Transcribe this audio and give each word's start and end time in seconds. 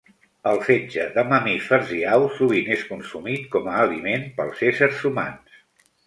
El 0.51 0.59
fetge 0.67 1.03
de 1.17 1.23
mamífers 1.33 1.91
i 1.97 1.99
aus 2.13 2.39
sovint 2.39 2.71
és 2.75 2.85
consumit 2.93 3.43
com 3.57 3.69
a 3.73 3.75
aliment 3.83 4.25
pels 4.39 4.63
éssers 4.71 5.05
humans. 5.11 5.61